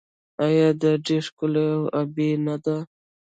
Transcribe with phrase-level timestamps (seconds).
[0.45, 2.77] آیا دا ډیره ښکلې او ابي نه ده؟